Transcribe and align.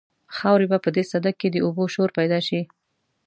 خاورې 0.35 0.65
به 0.71 0.77
په 0.85 0.89
دې 0.95 1.03
سده 1.11 1.31
کې 1.39 1.47
د 1.51 1.55
اوبو 1.65 1.83
شور 1.93 2.09
پیدا 2.17 2.39
شي. 2.47 2.61